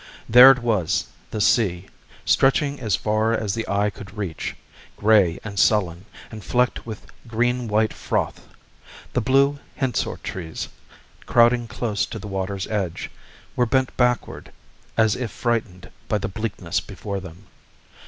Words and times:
There 0.27 0.49
it 0.49 0.63
was, 0.63 1.05
the 1.29 1.39
sea, 1.39 1.85
stretching 2.25 2.79
as 2.79 2.95
far 2.95 3.33
as 3.33 3.53
the 3.53 3.67
eye 3.69 3.91
could 3.91 4.17
reach, 4.17 4.55
gray 4.97 5.39
and 5.43 5.59
sullen, 5.59 6.05
and 6.31 6.43
flecked 6.43 6.87
with 6.87 7.05
green 7.27 7.67
white 7.67 7.93
froth. 7.93 8.47
The 9.13 9.21
blue 9.21 9.59
hensorr 9.79 10.17
trees, 10.23 10.69
crowding 11.27 11.67
close 11.67 12.07
to 12.07 12.17
the 12.17 12.25
water's 12.27 12.65
edge, 12.65 13.11
were 13.55 13.67
bent 13.67 13.95
backward 13.95 14.51
as 14.97 15.15
if 15.15 15.29
frightened 15.29 15.91
by 16.07 16.17
the 16.17 16.27
bleakness 16.27 16.79
before 16.79 17.19
them. 17.19 17.45